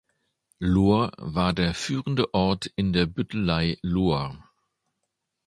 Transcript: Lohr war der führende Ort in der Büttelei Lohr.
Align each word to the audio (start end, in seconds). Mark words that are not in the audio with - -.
Lohr 0.57 1.11
war 1.19 1.53
der 1.53 1.75
führende 1.75 2.33
Ort 2.33 2.65
in 2.75 2.91
der 2.91 3.05
Büttelei 3.05 3.77
Lohr. 3.83 4.43